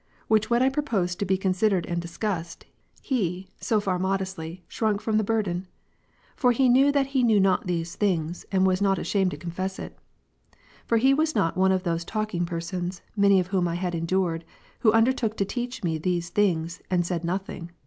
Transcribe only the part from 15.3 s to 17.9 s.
to teach me these things, and said nothing.